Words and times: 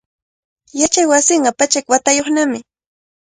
Yachaywasinqa 0.79 1.51
pachak 1.59 1.85
watayuqnami. 1.91 2.59